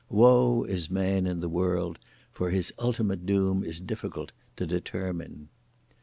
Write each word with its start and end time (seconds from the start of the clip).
Woe 0.09 0.63
is 0.63 0.89
man 0.89 1.27
in 1.27 1.41
the 1.41 1.47
world! 1.47 1.99
for 2.31 2.49
his 2.49 2.73
ultimate 2.79 3.27
doom 3.27 3.63
is 3.63 3.79
difficult 3.79 4.31
to 4.55 4.65
determine! 4.65 5.49